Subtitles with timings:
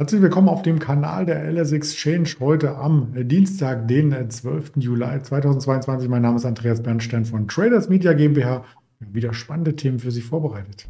[0.00, 4.76] Herzlich willkommen auf dem Kanal der LS Exchange heute am Dienstag, den 12.
[4.76, 6.08] Juli 2022.
[6.08, 8.64] Mein Name ist Andreas Bernstein von Traders Media GmbH.
[9.00, 10.88] Wieder spannende Themen für Sie vorbereitet.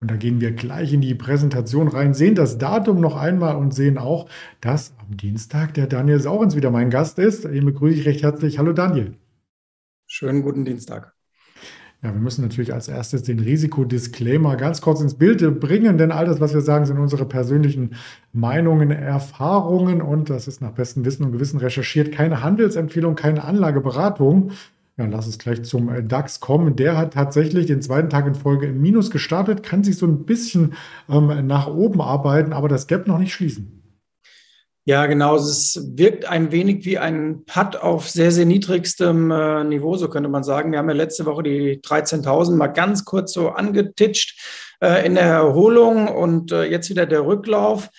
[0.00, 3.74] Und da gehen wir gleich in die Präsentation rein, sehen das Datum noch einmal und
[3.74, 4.28] sehen auch,
[4.60, 7.42] dass am Dienstag der Daniel Saurens wieder mein Gast ist.
[7.42, 8.60] Den begrüße ich recht herzlich.
[8.60, 9.16] Hallo Daniel.
[10.14, 11.14] Schönen guten Dienstag.
[12.02, 16.26] Ja, wir müssen natürlich als erstes den Risikodisclaimer ganz kurz ins Bild bringen, denn all
[16.26, 17.94] das, was wir sagen, sind unsere persönlichen
[18.34, 22.12] Meinungen, Erfahrungen und das ist nach bestem Wissen und Gewissen recherchiert.
[22.12, 24.50] Keine Handelsempfehlung, keine Anlageberatung.
[24.98, 26.76] Ja, lass es gleich zum äh, DAX kommen.
[26.76, 30.26] Der hat tatsächlich den zweiten Tag in Folge im Minus gestartet, kann sich so ein
[30.26, 30.74] bisschen
[31.08, 33.81] ähm, nach oben arbeiten, aber das Gap noch nicht schließen.
[34.84, 35.36] Ja, genau.
[35.36, 40.28] Es wirkt ein wenig wie ein Putt auf sehr, sehr niedrigstem äh, Niveau, so könnte
[40.28, 40.72] man sagen.
[40.72, 44.40] Wir haben ja letzte Woche die 13.000 mal ganz kurz so angetitscht
[44.80, 47.90] äh, in der Erholung und äh, jetzt wieder der Rücklauf.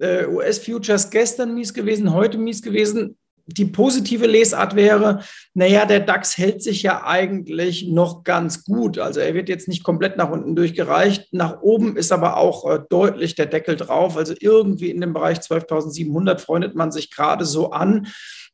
[0.00, 3.18] Äh, US-Futures gestern mies gewesen, heute mies gewesen
[3.56, 5.20] die positive Lesart wäre,
[5.54, 8.98] naja, der DAX hält sich ja eigentlich noch ganz gut.
[8.98, 11.32] Also er wird jetzt nicht komplett nach unten durchgereicht.
[11.32, 14.16] Nach oben ist aber auch äh, deutlich der Deckel drauf.
[14.16, 18.08] Also irgendwie in dem Bereich 12.700 freundet man sich gerade so an.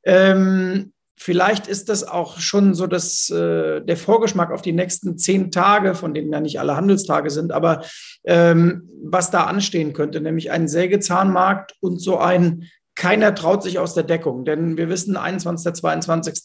[0.05, 5.51] Ähm, vielleicht ist das auch schon so das, äh, der Vorgeschmack auf die nächsten zehn
[5.51, 7.85] Tage, von denen ja nicht alle Handelstage sind, aber
[8.25, 13.95] ähm, was da anstehen könnte, nämlich ein Sägezahnmarkt und so ein keiner traut sich aus
[13.95, 15.75] der Deckung, denn wir wissen, 21.
[15.75, 16.43] 22.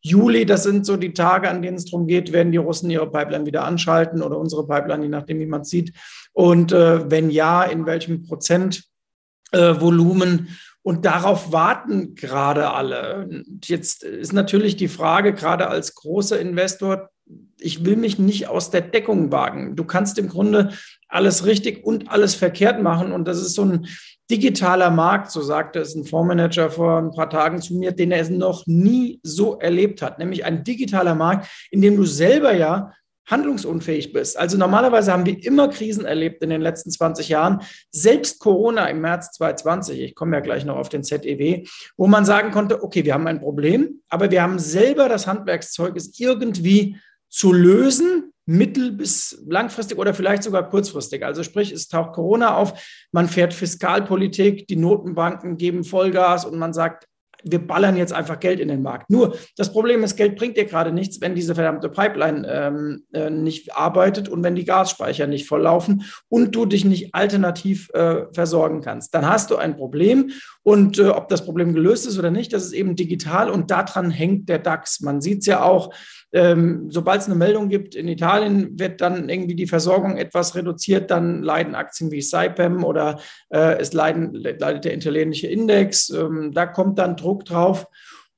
[0.00, 3.10] Juli, das sind so die Tage, an denen es darum geht, werden die Russen ihre
[3.10, 5.92] Pipeline wieder anschalten oder unsere Pipeline, je nachdem, wie man es sieht.
[6.32, 10.38] Und äh, wenn ja, in welchem Prozentvolumen?
[10.38, 10.42] Äh,
[10.82, 13.26] und darauf warten gerade alle.
[13.28, 17.10] Und jetzt ist natürlich die Frage, gerade als großer Investor,
[17.60, 19.76] ich will mich nicht aus der Deckung wagen.
[19.76, 20.70] Du kannst im Grunde
[21.08, 23.12] alles richtig und alles verkehrt machen.
[23.12, 23.86] Und das ist so ein
[24.30, 28.28] digitaler Markt, so sagte es ein Fondsmanager vor ein paar Tagen zu mir, den er
[28.30, 32.92] noch nie so erlebt hat, nämlich ein digitaler Markt, in dem du selber ja
[33.26, 34.38] handlungsunfähig bist.
[34.38, 37.60] Also normalerweise haben wir immer Krisen erlebt in den letzten 20 Jahren.
[37.90, 41.64] Selbst Corona im März 2020, ich komme ja gleich noch auf den ZEW,
[41.96, 45.96] wo man sagen konnte, okay, wir haben ein Problem, aber wir haben selber das Handwerkszeug,
[45.96, 46.96] es irgendwie
[47.28, 51.24] zu lösen, mittel- bis langfristig oder vielleicht sogar kurzfristig.
[51.24, 56.72] Also sprich, es taucht Corona auf, man fährt Fiskalpolitik, die Notenbanken geben Vollgas und man
[56.72, 57.06] sagt,
[57.44, 59.10] wir ballern jetzt einfach Geld in den Markt.
[59.10, 63.30] Nur das Problem ist, Geld bringt dir gerade nichts, wenn diese verdammte Pipeline ähm, äh,
[63.30, 68.80] nicht arbeitet und wenn die Gasspeicher nicht volllaufen und du dich nicht alternativ äh, versorgen
[68.80, 69.14] kannst.
[69.14, 70.30] Dann hast du ein Problem
[70.62, 74.10] und äh, ob das Problem gelöst ist oder nicht, das ist eben digital und daran
[74.10, 75.00] hängt der DAX.
[75.00, 75.94] Man sieht es ja auch,
[76.32, 81.10] ähm, sobald es eine Meldung gibt, in Italien wird dann irgendwie die Versorgung etwas reduziert,
[81.10, 86.10] dann leiden Aktien wie Saipem oder äh, es leiden, leidet der italienische Index.
[86.10, 87.86] Ähm, da kommt dann Druck drauf.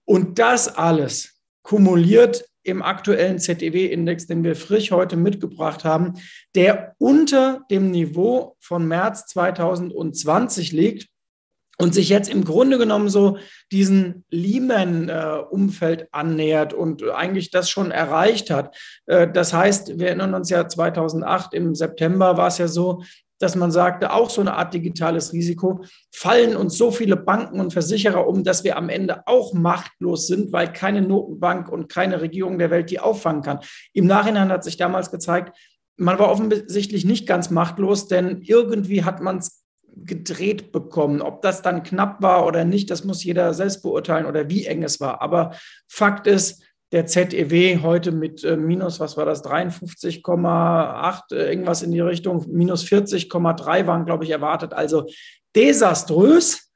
[0.05, 6.15] Und das alles kumuliert im aktuellen ZEW-Index, den wir frisch heute mitgebracht haben,
[6.55, 11.09] der unter dem Niveau von März 2020 liegt
[11.79, 13.39] und sich jetzt im Grunde genommen so
[13.73, 18.77] diesen Lehman-Umfeld annähert und eigentlich das schon erreicht hat.
[19.07, 23.03] Äh, das heißt, wir erinnern uns ja 2008 im September war es ja so,
[23.41, 27.73] dass man sagte, auch so eine Art digitales Risiko, fallen uns so viele Banken und
[27.73, 32.59] Versicherer um, dass wir am Ende auch machtlos sind, weil keine Notenbank und keine Regierung
[32.59, 33.61] der Welt die auffangen kann.
[33.93, 35.57] Im Nachhinein hat sich damals gezeigt,
[35.97, 39.65] man war offensichtlich nicht ganz machtlos, denn irgendwie hat man es
[39.97, 41.21] gedreht bekommen.
[41.21, 44.83] Ob das dann knapp war oder nicht, das muss jeder selbst beurteilen oder wie eng
[44.83, 45.21] es war.
[45.21, 45.55] Aber
[45.89, 46.63] Fakt ist,
[46.93, 52.45] der ZEW heute mit äh, minus, was war das, 53,8, äh, irgendwas in die Richtung,
[52.49, 54.73] minus 40,3 waren, glaube ich, erwartet.
[54.73, 55.07] Also
[55.55, 56.73] desaströs.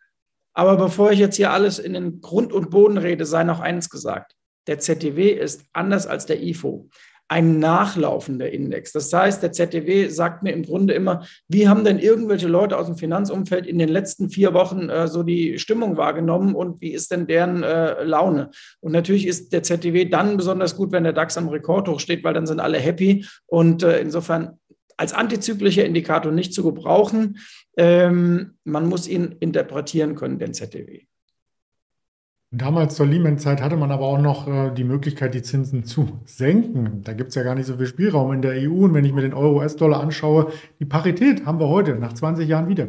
[0.53, 3.91] Aber bevor ich jetzt hier alles in den Grund und Boden rede, sei noch eins
[3.91, 4.37] gesagt.
[4.69, 6.89] Der ZEW ist anders als der IFO
[7.29, 8.93] ein nachlaufender Index.
[8.93, 12.87] Das heißt, der ZDW sagt mir im Grunde immer, wie haben denn irgendwelche Leute aus
[12.87, 17.11] dem Finanzumfeld in den letzten vier Wochen äh, so die Stimmung wahrgenommen und wie ist
[17.11, 18.51] denn deren äh, Laune?
[18.81, 22.35] Und natürlich ist der ZDW dann besonders gut, wenn der DAX am Rekordhoch steht, weil
[22.35, 24.59] dann sind alle happy und äh, insofern
[24.97, 27.39] als antizyklischer Indikator nicht zu gebrauchen.
[27.77, 31.07] Ähm, man muss ihn interpretieren können, den ZDW.
[32.57, 37.03] Damals zur Lehman-Zeit hatte man aber auch noch äh, die Möglichkeit, die Zinsen zu senken.
[37.03, 38.85] Da gibt es ja gar nicht so viel Spielraum in der EU.
[38.85, 42.69] Und wenn ich mir den Euro-US-Dollar anschaue, die Parität haben wir heute nach 20 Jahren
[42.69, 42.89] wieder.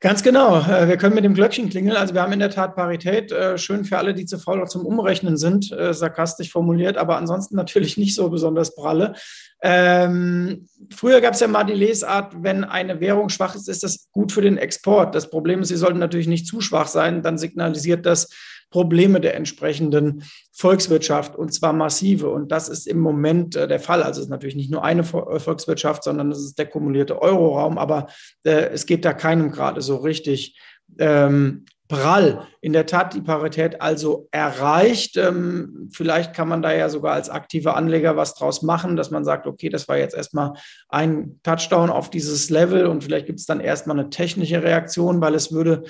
[0.00, 0.60] Ganz genau.
[0.60, 1.96] Äh, wir können mit dem Glöckchen klingeln.
[1.96, 3.32] Also wir haben in der Tat Parität.
[3.32, 7.56] Äh, schön für alle, die zu faul zum Umrechnen sind, äh, sarkastisch formuliert, aber ansonsten
[7.56, 9.14] natürlich nicht so besonders pralle.
[9.62, 14.10] Ähm, früher gab es ja mal die Lesart, wenn eine Währung schwach ist, ist das
[14.12, 15.14] gut für den Export.
[15.14, 17.22] Das Problem ist, sie sollten natürlich nicht zu schwach sein.
[17.22, 18.28] Dann signalisiert das,
[18.70, 20.22] Probleme der entsprechenden
[20.52, 22.30] Volkswirtschaft und zwar massive.
[22.30, 24.02] Und das ist im Moment äh, der Fall.
[24.02, 27.78] Also es ist natürlich nicht nur eine äh, Volkswirtschaft, sondern es ist der kumulierte Euroraum,
[27.78, 28.08] aber
[28.44, 30.58] äh, es geht da keinem gerade so richtig
[30.98, 32.46] ähm, prall.
[32.60, 35.16] In der Tat die Parität also erreicht.
[35.16, 39.24] Ähm, vielleicht kann man da ja sogar als aktiver Anleger was draus machen, dass man
[39.24, 40.54] sagt, okay, das war jetzt erstmal
[40.88, 45.34] ein Touchdown auf dieses Level und vielleicht gibt es dann erstmal eine technische Reaktion, weil
[45.34, 45.84] es würde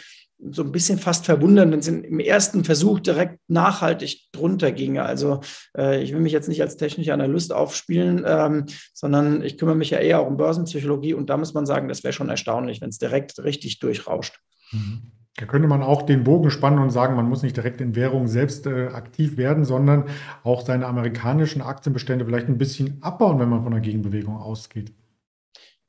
[0.50, 5.02] so ein bisschen fast verwundern, wenn es im ersten Versuch direkt nachhaltig drunter ginge.
[5.02, 5.40] Also
[5.76, 9.90] äh, ich will mich jetzt nicht als technischer Analyst aufspielen, ähm, sondern ich kümmere mich
[9.90, 12.90] ja eher auch um Börsenpsychologie und da muss man sagen, das wäre schon erstaunlich, wenn
[12.90, 14.38] es direkt richtig durchrauscht.
[14.72, 15.12] Mhm.
[15.38, 18.26] Da könnte man auch den Bogen spannen und sagen, man muss nicht direkt in Währung
[18.26, 20.04] selbst äh, aktiv werden, sondern
[20.44, 24.92] auch seine amerikanischen Aktienbestände vielleicht ein bisschen abbauen, wenn man von einer Gegenbewegung ausgeht.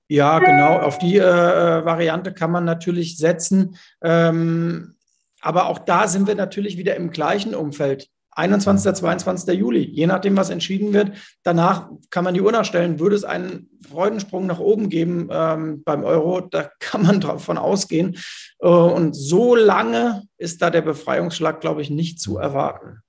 [0.08, 0.80] Ja, genau.
[0.80, 3.78] Auf die äh, äh, Variante kann man natürlich setzen.
[4.02, 4.96] Ähm,
[5.42, 8.10] aber auch da sind wir natürlich wieder im gleichen Umfeld.
[8.38, 8.94] 21.
[8.94, 9.58] 22.
[9.58, 11.12] Juli, je nachdem, was entschieden wird.
[11.42, 13.00] Danach kann man die Uhr nachstellen.
[13.00, 18.16] Würde es einen Freudensprung nach oben geben ähm, beim Euro, da kann man davon ausgehen.
[18.60, 23.02] Äh, und so lange ist da der Befreiungsschlag, glaube ich, nicht zu erwarten.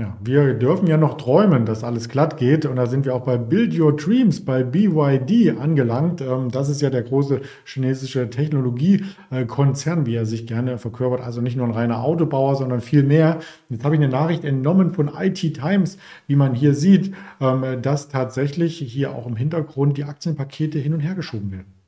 [0.00, 2.64] Ja, wir dürfen ja noch träumen, dass alles glatt geht.
[2.64, 6.22] Und da sind wir auch bei Build Your Dreams, bei BYD angelangt.
[6.22, 11.20] Ähm, das ist ja der große chinesische Technologiekonzern, wie er sich gerne verkörpert.
[11.20, 13.40] Also nicht nur ein reiner Autobauer, sondern viel mehr.
[13.68, 18.08] Jetzt habe ich eine Nachricht entnommen von IT Times, wie man hier sieht, ähm, dass
[18.08, 21.79] tatsächlich hier auch im Hintergrund die Aktienpakete hin und her geschoben werden.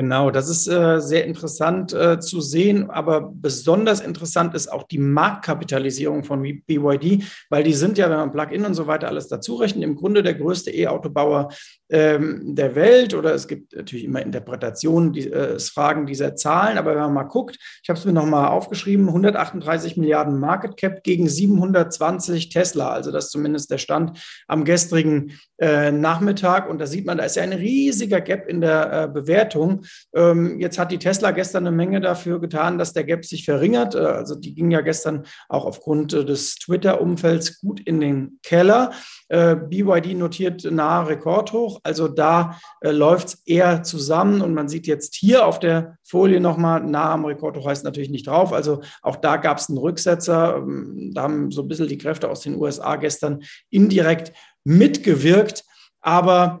[0.00, 4.96] Genau, das ist äh, sehr interessant äh, zu sehen, aber besonders interessant ist auch die
[4.96, 9.56] Marktkapitalisierung von BYD, weil die sind ja, wenn man Plug-in und so weiter alles dazu
[9.56, 11.50] rechnet, im Grunde der größte E-Autobauer
[11.90, 13.12] ähm, der Welt.
[13.12, 17.24] Oder es gibt natürlich immer Interpretationen, die äh, Fragen dieser Zahlen, aber wenn man mal
[17.24, 23.12] guckt, ich habe es mir nochmal aufgeschrieben, 138 Milliarden Market Cap gegen 720 Tesla, also
[23.12, 24.18] das ist zumindest der Stand
[24.48, 26.70] am gestrigen äh, Nachmittag.
[26.70, 29.82] Und da sieht man, da ist ja ein riesiger Gap in der äh, Bewertung.
[30.14, 33.94] Ähm, jetzt hat die Tesla gestern eine Menge dafür getan, dass der Gap sich verringert,
[33.94, 38.92] äh, also die ging ja gestern auch aufgrund äh, des Twitter-Umfelds gut in den Keller.
[39.28, 41.80] Äh, BYD notiert nahe Rekordhoch.
[41.84, 46.40] Also da äh, läuft es eher zusammen und man sieht jetzt hier auf der Folie
[46.40, 48.52] nochmal, nah am Rekordhoch heißt natürlich nicht drauf.
[48.52, 50.56] Also auch da gab es einen Rücksetzer.
[50.56, 54.32] Ähm, da haben so ein bisschen die Kräfte aus den USA gestern indirekt
[54.64, 55.64] mitgewirkt.
[56.00, 56.60] Aber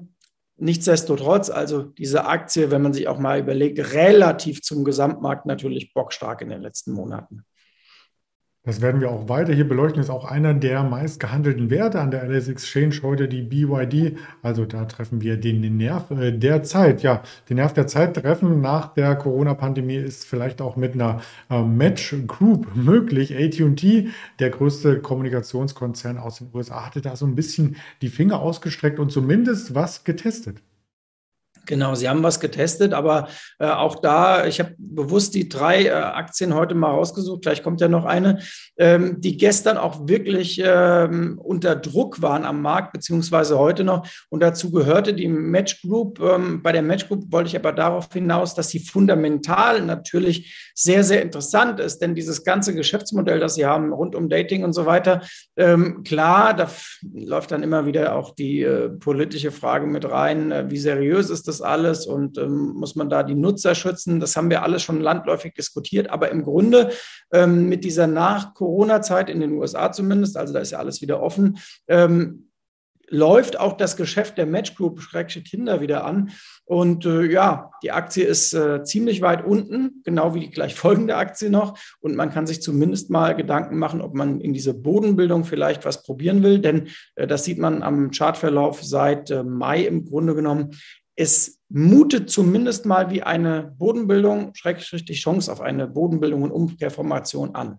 [0.62, 6.42] Nichtsdestotrotz, also diese Aktie, wenn man sich auch mal überlegt, relativ zum Gesamtmarkt natürlich bockstark
[6.42, 7.46] in den letzten Monaten.
[8.62, 10.02] Das werden wir auch weiter hier beleuchten.
[10.02, 14.18] Ist auch einer der meist gehandelten Werte an der LS Exchange heute, die BYD.
[14.42, 17.02] Also da treffen wir den Nerv äh, der Zeit.
[17.02, 21.62] Ja, den Nerv der Zeit treffen nach der Corona-Pandemie ist vielleicht auch mit einer äh,
[21.62, 23.34] Match Group möglich.
[23.34, 24.08] AT&T,
[24.40, 29.10] der größte Kommunikationskonzern aus den USA, hatte da so ein bisschen die Finger ausgestreckt und
[29.10, 30.60] zumindest was getestet.
[31.66, 33.28] Genau, Sie haben was getestet, aber
[33.58, 37.80] äh, auch da, ich habe bewusst die drei äh, Aktien heute mal rausgesucht, gleich kommt
[37.80, 38.40] ja noch eine,
[38.76, 44.06] ähm, die gestern auch wirklich ähm, unter Druck waren am Markt, beziehungsweise heute noch.
[44.30, 46.20] Und dazu gehörte die Match Group.
[46.20, 51.04] Ähm, bei der Match Group wollte ich aber darauf hinaus, dass sie fundamental natürlich sehr,
[51.04, 54.86] sehr interessant ist, denn dieses ganze Geschäftsmodell, das Sie haben rund um Dating und so
[54.86, 55.22] weiter,
[55.56, 56.70] ähm, klar, da
[57.12, 61.46] läuft dann immer wieder auch die äh, politische Frage mit rein, äh, wie seriös ist
[61.48, 64.20] das alles und ähm, muss man da die Nutzer schützen?
[64.20, 66.10] Das haben wir alles schon landläufig diskutiert.
[66.10, 66.90] Aber im Grunde
[67.32, 71.58] ähm, mit dieser Nach-Corona-Zeit in den USA zumindest, also da ist ja alles wieder offen,
[71.88, 72.50] ähm,
[73.10, 75.00] läuft auch das Geschäft der Match Group
[75.44, 76.30] Kinder wieder an.
[76.64, 81.16] Und äh, ja, die Aktie ist äh, ziemlich weit unten, genau wie die gleich folgende
[81.16, 81.78] Aktie noch.
[81.98, 86.04] Und man kann sich zumindest mal Gedanken machen, ob man in diese Bodenbildung vielleicht was
[86.04, 86.60] probieren will.
[86.60, 90.70] Denn äh, das sieht man am Chartverlauf seit äh, Mai im Grunde genommen
[91.20, 97.54] es mutet zumindest mal wie eine Bodenbildung, schrägstrich die Chance auf eine Bodenbildung und Umkehrformation
[97.54, 97.78] an.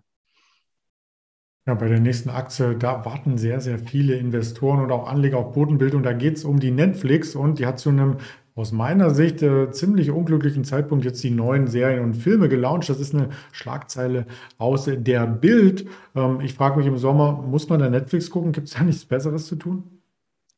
[1.66, 5.54] Ja, bei der nächsten Aktie, da warten sehr, sehr viele Investoren und auch Anleger auf
[5.54, 6.04] Bodenbildung.
[6.04, 8.18] Da geht es um die Netflix und die hat zu einem
[8.54, 12.88] aus meiner Sicht äh, ziemlich unglücklichen Zeitpunkt jetzt die neuen Serien und Filme gelauncht.
[12.90, 14.26] Das ist eine Schlagzeile
[14.58, 15.88] aus der Bild.
[16.14, 18.52] Ähm, ich frage mich im Sommer, muss man da Netflix gucken?
[18.52, 19.91] Gibt es da nichts Besseres zu tun?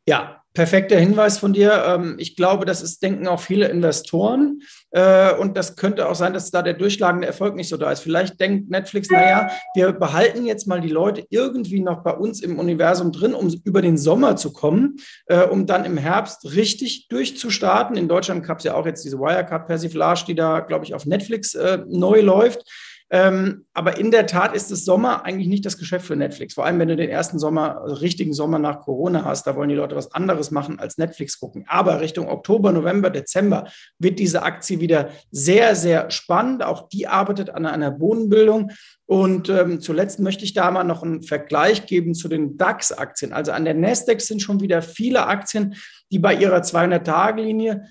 [0.06, 1.82] Ja, perfekter Hinweis von dir.
[1.86, 4.60] Ähm, ich glaube, das ist, denken auch viele Investoren.
[4.92, 8.00] Äh, und das könnte auch sein, dass da der durchschlagende Erfolg nicht so da ist.
[8.00, 12.58] Vielleicht denkt Netflix, naja, wir behalten jetzt mal die Leute irgendwie noch bei uns im
[12.58, 14.96] Universum drin, um über den Sommer zu kommen,
[15.26, 17.96] äh, um dann im Herbst richtig durchzustarten.
[17.96, 21.54] In Deutschland gab es ja auch jetzt diese Wirecard-Persiflage, die da, glaube ich, auf Netflix
[21.54, 22.62] äh, neu läuft.
[23.14, 26.54] Ähm, aber in der Tat ist es Sommer eigentlich nicht das Geschäft für Netflix.
[26.54, 29.68] Vor allem, wenn du den ersten Sommer, also richtigen Sommer nach Corona hast, da wollen
[29.68, 31.64] die Leute was anderes machen als Netflix gucken.
[31.68, 33.68] Aber Richtung Oktober, November, Dezember
[34.00, 36.64] wird diese Aktie wieder sehr, sehr spannend.
[36.64, 38.72] Auch die arbeitet an einer Bodenbildung.
[39.06, 43.32] Und ähm, zuletzt möchte ich da mal noch einen Vergleich geben zu den DAX-Aktien.
[43.32, 45.76] Also an der Nasdaq sind schon wieder viele Aktien,
[46.10, 47.84] die bei ihrer 200-Tage-Linie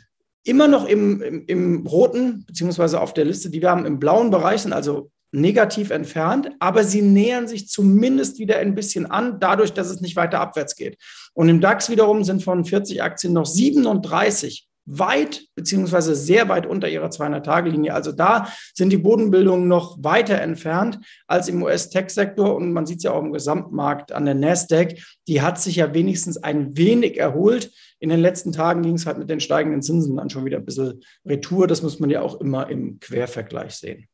[0.43, 4.29] immer noch im, im, im, roten, beziehungsweise auf der Liste, die wir haben, im blauen
[4.29, 9.73] Bereich sind, also negativ entfernt, aber sie nähern sich zumindest wieder ein bisschen an, dadurch,
[9.73, 10.97] dass es nicht weiter abwärts geht.
[11.33, 16.89] Und im DAX wiederum sind von 40 Aktien noch 37 weit beziehungsweise sehr weit unter
[16.89, 17.93] ihrer 200-Tage-Linie.
[17.93, 22.55] Also da sind die Bodenbildungen noch weiter entfernt als im US-Tech-Sektor.
[22.55, 24.95] Und man sieht es ja auch im Gesamtmarkt an der Nasdaq.
[25.27, 27.71] Die hat sich ja wenigstens ein wenig erholt.
[27.99, 30.65] In den letzten Tagen ging es halt mit den steigenden Zinsen dann schon wieder ein
[30.65, 31.67] bisschen Retour.
[31.67, 34.07] Das muss man ja auch immer im Quervergleich sehen.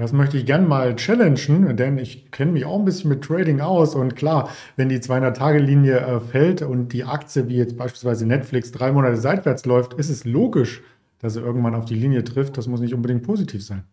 [0.00, 3.60] Das möchte ich gerne mal challengen, denn ich kenne mich auch ein bisschen mit Trading
[3.60, 3.94] aus.
[3.94, 8.92] Und klar, wenn die 200-Tage-Linie äh, fällt und die Aktie, wie jetzt beispielsweise Netflix, drei
[8.92, 10.80] Monate seitwärts läuft, ist es logisch,
[11.18, 12.56] dass sie irgendwann auf die Linie trifft.
[12.56, 13.84] Das muss nicht unbedingt positiv sein.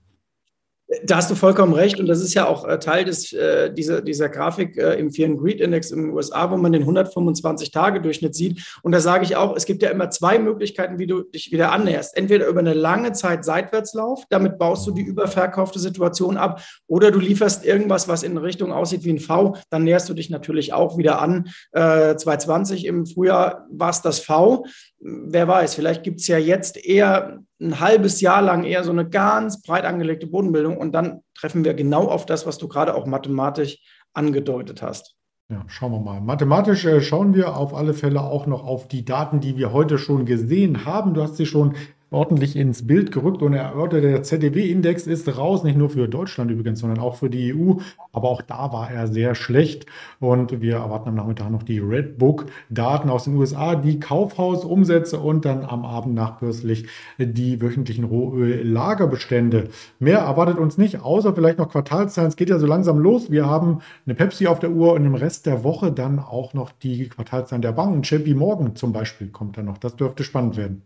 [1.04, 4.02] Da hast du vollkommen recht und das ist ja auch äh, Teil des, äh, dieser,
[4.02, 8.34] dieser Grafik äh, im Fear and Greed Index in den USA, wo man den 125-Tage-Durchschnitt
[8.34, 8.80] sieht.
[8.84, 11.74] Und da sage ich auch, es gibt ja immer zwei Möglichkeiten, wie du dich wieder
[11.74, 12.16] annäherst.
[12.16, 17.20] Entweder über eine lange Zeit Seitwärtslauf, damit baust du die überverkaufte Situation ab, oder du
[17.20, 20.98] lieferst irgendwas, was in Richtung aussieht wie ein V, dann näherst du dich natürlich auch
[20.98, 21.50] wieder an.
[21.74, 24.64] Äh, 220 im Frühjahr war es das V
[25.00, 29.08] wer weiß, vielleicht gibt es ja jetzt eher ein halbes Jahr lang eher so eine
[29.10, 33.06] ganz breit angelegte Bodenbildung und dann treffen wir genau auf das, was du gerade auch
[33.06, 33.80] mathematisch
[34.14, 35.16] angedeutet hast.
[35.50, 36.20] Ja, schauen wir mal.
[36.20, 39.98] Mathematisch äh, schauen wir auf alle Fälle auch noch auf die Daten, die wir heute
[39.98, 41.14] schon gesehen haben.
[41.14, 41.76] Du hast sie schon
[42.10, 46.80] ordentlich ins Bild gerückt und erörtert, der ZDW-Index ist raus, nicht nur für Deutschland übrigens,
[46.80, 47.74] sondern auch für die EU.
[48.14, 49.86] Aber auch da war er sehr schlecht.
[50.20, 55.66] Und wir erwarten am Nachmittag noch die Redbook-Daten aus den USA, die Kaufhausumsätze und dann
[55.66, 56.88] am Abend nachbörslich
[57.18, 59.70] die wöchentlichen Rohöl-Lagerbestände.
[60.00, 62.30] Mehr erwartet uns nicht, außer vielleicht noch Quartalszahlen.
[62.30, 63.32] Es geht ja so langsam los.
[63.32, 66.72] Wir haben eine Pepsi auf der Uhr und im Rest der Woche dann auch noch
[66.72, 68.02] die Quartalszahlen der Banken.
[68.02, 69.78] JP Morgan zum Beispiel kommt dann noch.
[69.78, 70.84] Das dürfte spannend werden.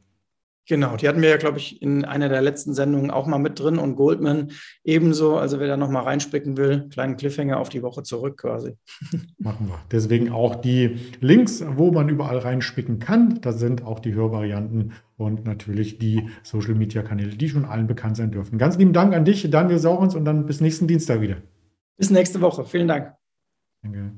[0.68, 3.60] Genau, die hatten wir ja, glaube ich, in einer der letzten Sendungen auch mal mit
[3.60, 4.52] drin und Goldman
[4.84, 5.38] ebenso.
[5.38, 8.78] Also wer da nochmal reinspicken will, kleinen Cliffhanger auf die Woche zurück quasi.
[9.40, 9.80] Machen wir.
[9.92, 13.42] Deswegen auch die Links, wo man überall reinspicken kann.
[13.42, 18.18] Da sind auch die Hörvarianten und natürlich die Social Media Kanäle, die schon allen bekannt
[18.18, 18.60] sein dürfen.
[18.60, 21.38] Ganz lieben Dank an dich, Daniel Saurens, und dann bis nächsten Dienstag wieder.
[21.98, 22.66] Bis nächste Woche.
[22.66, 23.14] Vielen Dank.
[23.82, 24.16] Danke.